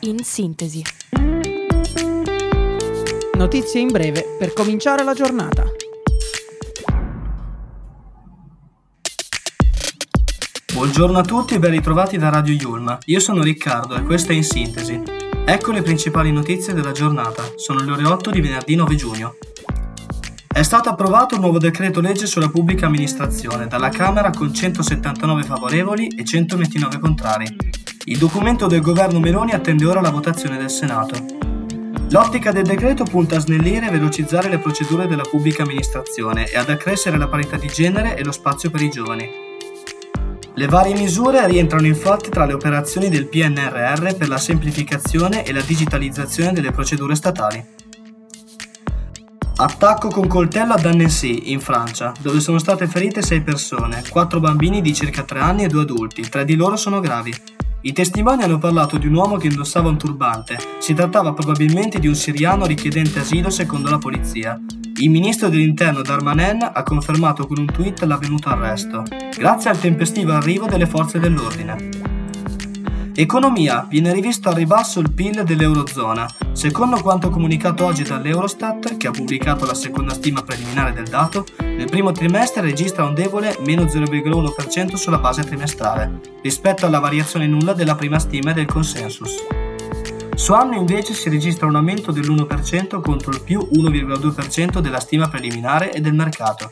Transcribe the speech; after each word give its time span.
in 0.00 0.22
sintesi. 0.22 0.82
Notizie 3.34 3.80
in 3.80 3.88
breve 3.88 4.36
per 4.38 4.52
cominciare 4.52 5.02
la 5.02 5.14
giornata. 5.14 5.64
Buongiorno 10.72 11.18
a 11.18 11.22
tutti 11.22 11.54
e 11.54 11.58
ben 11.58 11.72
ritrovati 11.72 12.18
da 12.18 12.28
Radio 12.28 12.54
Yulma. 12.54 12.98
Io 13.06 13.18
sono 13.18 13.42
Riccardo 13.42 13.96
e 13.96 14.02
questa 14.02 14.32
è 14.32 14.36
In 14.36 14.44
Sintesi. 14.44 15.02
Ecco 15.44 15.72
le 15.72 15.82
principali 15.82 16.30
notizie 16.30 16.72
della 16.72 16.92
giornata. 16.92 17.42
Sono 17.56 17.82
le 17.82 17.90
ore 17.90 18.04
8 18.04 18.30
di 18.30 18.40
venerdì 18.40 18.74
9 18.76 18.94
giugno. 18.94 19.34
È 20.58 20.64
stato 20.64 20.88
approvato 20.88 21.36
un 21.36 21.42
nuovo 21.42 21.58
decreto 21.58 22.00
legge 22.00 22.26
sulla 22.26 22.48
pubblica 22.48 22.86
amministrazione 22.86 23.68
dalla 23.68 23.90
Camera 23.90 24.30
con 24.30 24.52
179 24.52 25.44
favorevoli 25.44 26.08
e 26.08 26.24
129 26.24 26.98
contrari. 26.98 27.46
Il 28.06 28.18
documento 28.18 28.66
del 28.66 28.80
governo 28.80 29.20
Meloni 29.20 29.52
attende 29.52 29.86
ora 29.86 30.00
la 30.00 30.10
votazione 30.10 30.58
del 30.58 30.68
Senato. 30.68 31.14
L'ottica 32.10 32.50
del 32.50 32.64
decreto 32.64 33.04
punta 33.04 33.36
a 33.36 33.38
snellire 33.38 33.86
e 33.86 33.90
velocizzare 33.92 34.48
le 34.48 34.58
procedure 34.58 35.06
della 35.06 35.22
pubblica 35.22 35.62
amministrazione 35.62 36.50
e 36.50 36.58
ad 36.58 36.68
accrescere 36.68 37.18
la 37.18 37.28
parità 37.28 37.56
di 37.56 37.68
genere 37.68 38.16
e 38.16 38.24
lo 38.24 38.32
spazio 38.32 38.68
per 38.68 38.82
i 38.82 38.90
giovani. 38.90 39.30
Le 40.54 40.66
varie 40.66 40.94
misure 40.94 41.46
rientrano 41.46 41.86
infatti 41.86 42.30
tra 42.30 42.44
le 42.46 42.54
operazioni 42.54 43.08
del 43.08 43.28
PNRR 43.28 44.16
per 44.16 44.26
la 44.26 44.38
semplificazione 44.38 45.44
e 45.44 45.52
la 45.52 45.62
digitalizzazione 45.62 46.50
delle 46.50 46.72
procedure 46.72 47.14
statali. 47.14 47.77
Attacco 49.60 50.06
con 50.06 50.28
coltello 50.28 50.74
ad 50.74 50.84
Annecy, 50.84 51.50
in 51.50 51.58
Francia, 51.58 52.12
dove 52.20 52.38
sono 52.38 52.58
state 52.58 52.86
ferite 52.86 53.22
6 53.22 53.40
persone, 53.40 54.04
4 54.08 54.38
bambini 54.38 54.80
di 54.80 54.94
circa 54.94 55.24
3 55.24 55.40
anni 55.40 55.64
e 55.64 55.66
2 55.66 55.82
adulti, 55.82 56.22
3 56.22 56.44
di 56.44 56.54
loro 56.54 56.76
sono 56.76 57.00
gravi. 57.00 57.34
I 57.80 57.92
testimoni 57.92 58.44
hanno 58.44 58.58
parlato 58.58 58.98
di 58.98 59.08
un 59.08 59.14
uomo 59.14 59.36
che 59.36 59.48
indossava 59.48 59.88
un 59.88 59.98
turbante. 59.98 60.58
Si 60.78 60.94
trattava 60.94 61.32
probabilmente 61.32 61.98
di 61.98 62.06
un 62.06 62.14
siriano 62.14 62.66
richiedente 62.66 63.18
asilo 63.18 63.50
secondo 63.50 63.90
la 63.90 63.98
polizia. 63.98 64.56
Il 65.00 65.10
ministro 65.10 65.48
dell'interno 65.48 66.02
Darmanin 66.02 66.70
ha 66.72 66.82
confermato 66.84 67.44
con 67.48 67.58
un 67.58 67.66
tweet 67.66 68.04
l'avvenuto 68.04 68.50
arresto, 68.50 69.02
grazie 69.36 69.70
al 69.70 69.80
tempestivo 69.80 70.34
arrivo 70.34 70.66
delle 70.66 70.86
forze 70.86 71.18
dell'ordine. 71.18 72.07
Economia. 73.20 73.84
Viene 73.88 74.12
rivisto 74.12 74.48
al 74.48 74.54
ribasso 74.54 75.00
il 75.00 75.12
PIL 75.12 75.42
dell'Eurozona. 75.42 76.24
Secondo 76.52 77.02
quanto 77.02 77.30
comunicato 77.30 77.84
oggi 77.84 78.04
dall'Eurostat, 78.04 78.96
che 78.96 79.08
ha 79.08 79.10
pubblicato 79.10 79.66
la 79.66 79.74
seconda 79.74 80.14
stima 80.14 80.42
preliminare 80.42 80.92
del 80.92 81.08
dato, 81.08 81.44
nel 81.58 81.90
primo 81.90 82.12
trimestre 82.12 82.60
registra 82.60 83.04
un 83.04 83.14
debole 83.14 83.58
meno 83.66 83.82
0,1% 83.82 84.94
sulla 84.94 85.18
base 85.18 85.42
trimestrale, 85.42 86.20
rispetto 86.42 86.86
alla 86.86 87.00
variazione 87.00 87.48
nulla 87.48 87.72
della 87.72 87.96
prima 87.96 88.20
stima 88.20 88.52
e 88.52 88.54
del 88.54 88.66
consensus. 88.66 89.34
Su 90.36 90.52
anno 90.52 90.76
invece 90.76 91.12
si 91.12 91.28
registra 91.28 91.66
un 91.66 91.74
aumento 91.74 92.12
dell'1% 92.12 93.00
contro 93.00 93.32
il 93.32 93.42
più 93.42 93.68
1,2% 93.72 94.78
della 94.78 95.00
stima 95.00 95.28
preliminare 95.28 95.92
e 95.92 96.00
del 96.00 96.14
mercato. 96.14 96.70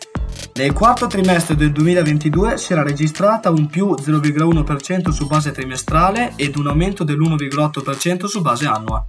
Nel 0.56 0.72
quarto 0.72 1.06
trimestre 1.06 1.54
del 1.54 1.70
2022 1.70 2.56
si 2.56 2.72
era 2.72 2.82
registrata 2.82 3.50
un 3.50 3.66
più 3.66 3.88
0,1% 3.88 5.10
su 5.10 5.26
base 5.26 5.52
trimestrale 5.52 6.32
ed 6.36 6.56
un 6.56 6.68
aumento 6.68 7.04
dell'1,8% 7.04 8.24
su 8.24 8.40
base 8.40 8.66
annua. 8.66 9.06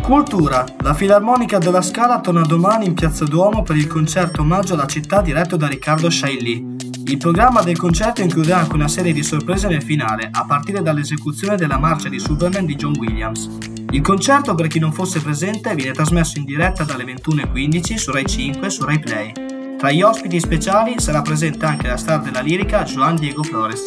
Cultura. 0.00 0.64
La 0.82 0.94
Filarmonica 0.94 1.58
della 1.58 1.82
Scala 1.82 2.20
torna 2.20 2.42
domani 2.42 2.86
in 2.86 2.94
Piazza 2.94 3.24
Duomo 3.24 3.62
per 3.62 3.76
il 3.76 3.88
concerto 3.88 4.42
omaggio 4.42 4.74
alla 4.74 4.86
città 4.86 5.20
diretto 5.20 5.56
da 5.56 5.66
Riccardo 5.66 6.08
Shaili, 6.08 6.78
il 7.10 7.16
programma 7.16 7.60
del 7.62 7.76
concerto 7.76 8.22
include 8.22 8.52
anche 8.52 8.76
una 8.76 8.86
serie 8.86 9.12
di 9.12 9.24
sorprese 9.24 9.66
nel 9.66 9.82
finale, 9.82 10.28
a 10.30 10.44
partire 10.46 10.80
dall'esecuzione 10.80 11.56
della 11.56 11.76
marcia 11.76 12.08
di 12.08 12.20
Superman 12.20 12.66
di 12.66 12.76
John 12.76 12.96
Williams. 12.96 13.50
Il 13.90 14.00
concerto, 14.00 14.54
per 14.54 14.68
chi 14.68 14.78
non 14.78 14.92
fosse 14.92 15.20
presente, 15.20 15.74
viene 15.74 15.90
trasmesso 15.90 16.38
in 16.38 16.44
diretta 16.44 16.84
dalle 16.84 17.02
21.15 17.02 17.94
su 17.96 18.12
Rai 18.12 18.26
5 18.26 18.64
e 18.64 18.70
su 18.70 18.84
Rai 18.84 19.00
Play. 19.00 19.49
Tra 19.80 19.90
gli 19.90 20.02
ospiti 20.02 20.38
speciali 20.38 20.96
sarà 20.98 21.22
presente 21.22 21.64
anche 21.64 21.88
la 21.88 21.96
star 21.96 22.20
della 22.20 22.40
lirica 22.40 22.82
Joan 22.82 23.16
Diego 23.16 23.42
Flores. 23.42 23.80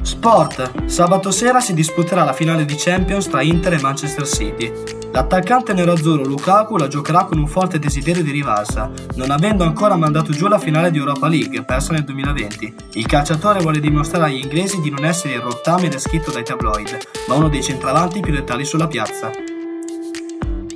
Sport. 0.00 0.86
Sabato 0.86 1.30
sera 1.30 1.60
si 1.60 1.74
disputerà 1.74 2.24
la 2.24 2.32
finale 2.32 2.64
di 2.64 2.74
Champions 2.78 3.28
tra 3.28 3.42
Inter 3.42 3.74
e 3.74 3.80
Manchester 3.82 4.26
City. 4.26 4.72
L'attaccante 5.12 5.74
nerazzurro 5.74 6.24
Lukaku 6.24 6.78
la 6.78 6.88
giocherà 6.88 7.24
con 7.24 7.36
un 7.36 7.46
forte 7.46 7.78
desiderio 7.78 8.22
di 8.22 8.30
rivalsa, 8.30 8.90
non 9.16 9.30
avendo 9.30 9.64
ancora 9.64 9.94
mandato 9.94 10.32
giù 10.32 10.48
la 10.48 10.58
finale 10.58 10.90
di 10.90 10.96
Europa 10.96 11.28
League, 11.28 11.62
persa 11.62 11.92
nel 11.92 12.04
2020. 12.04 12.74
Il 12.94 13.04
calciatore 13.04 13.60
vuole 13.60 13.78
dimostrare 13.78 14.30
agli 14.30 14.42
inglesi 14.42 14.80
di 14.80 14.88
non 14.88 15.04
essere 15.04 15.34
il 15.34 15.40
rottame 15.40 15.88
descritto 15.88 16.30
dai 16.30 16.44
tabloid, 16.44 16.96
ma 17.28 17.34
uno 17.34 17.50
dei 17.50 17.62
centravanti 17.62 18.20
più 18.20 18.32
letali 18.32 18.64
sulla 18.64 18.88
piazza. 18.88 19.49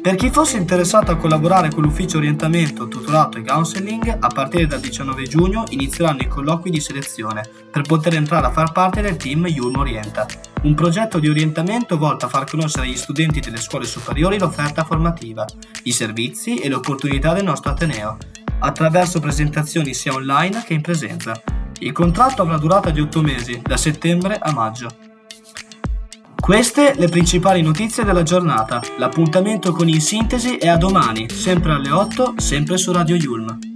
Per 0.05 0.17
chi 0.17 0.29
fosse 0.29 0.59
interessato 0.59 1.13
a 1.13 1.17
collaborare 1.17 1.71
con 1.71 1.83
l'ufficio 1.83 2.19
orientamento, 2.19 2.89
tutorato 2.89 3.39
e 3.39 3.43
counseling, 3.43 4.19
a 4.21 4.27
partire 4.27 4.67
dal 4.67 4.79
19 4.79 5.23
giugno 5.23 5.65
inizieranno 5.71 6.21
i 6.21 6.29
colloqui 6.29 6.69
di 6.69 6.79
selezione 6.79 7.43
per 7.71 7.81
poter 7.85 8.17
entrare 8.17 8.45
a 8.45 8.51
far 8.51 8.71
parte 8.73 9.01
del 9.01 9.17
team 9.17 9.47
Yulm 9.47 9.79
Orienta, 9.79 10.27
un 10.65 10.75
progetto 10.75 11.19
di 11.19 11.31
orientamento 11.31 11.97
volto 11.97 12.27
a 12.27 12.29
far 12.29 12.45
conoscere 12.45 12.85
agli 12.85 12.97
studenti 12.97 13.41
delle 13.41 13.57
scuole 13.57 13.87
superiori 13.87 14.39
l'offerta 14.39 14.85
formativa, 14.85 15.47
i 15.85 15.93
servizi 15.93 16.57
e 16.57 16.69
le 16.69 16.75
opportunità 16.75 17.33
del 17.33 17.45
nostro 17.45 17.71
Ateneo, 17.71 18.19
attraverso 18.59 19.21
presentazioni 19.21 19.95
sia 19.95 20.13
online 20.13 20.65
che 20.67 20.75
in 20.75 20.83
presenza. 20.83 21.33
Il 21.79 21.93
contratto 21.93 22.43
avrà 22.43 22.59
durata 22.59 22.91
di 22.91 23.01
8 23.01 23.23
mesi, 23.23 23.63
da 23.65 23.79
settembre 23.79 24.37
a 24.39 24.53
maggio. 24.53 25.04
Queste 26.45 26.93
le 26.99 27.09
principali 27.09 27.63
notizie 27.63 28.05
della 28.05 28.23
giornata. 28.23 28.83
L'appuntamento 28.99 29.73
con 29.73 29.89
In 29.89 30.03
Sintesi 30.03 30.57
è 30.57 30.69
a 30.69 30.77
domani, 30.77 31.31
sempre 31.31 31.73
alle 31.73 31.91
8, 31.91 32.35
sempre 32.37 32.77
su 32.77 32.93
Radio 32.93 33.17
Yulm. 33.17 33.74